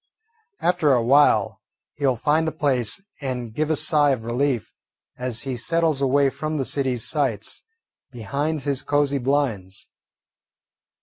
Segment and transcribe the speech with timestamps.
[0.61, 1.61] After a while
[1.93, 4.71] he will find a place and give a sigh of relief
[5.15, 7.61] as he settles away from the city's sights
[8.09, 9.89] behind his cosey blinds.